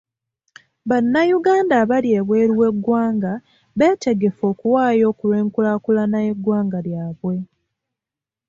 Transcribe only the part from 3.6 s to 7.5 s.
beetegefu okuwaayo ku lw'enkulaakulana y'eggwanga lyabwe.